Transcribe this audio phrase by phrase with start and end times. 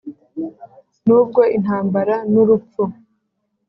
[1.05, 2.81] nubwo intambara, n'urupfu!"